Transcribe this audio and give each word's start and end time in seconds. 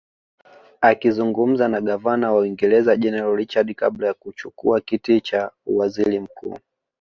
Akizungumza 0.81 1.67
na 1.67 1.81
Gavana 1.81 2.31
wa 2.33 2.39
Uingereza 2.39 2.95
General 2.97 3.35
Richard 3.35 3.75
kabla 3.75 4.07
ya 4.07 4.13
kuchukua 4.13 4.81
kiti 4.81 5.21
cha 5.21 5.51
uwaziri 5.65 6.19
mkuu 6.19 6.57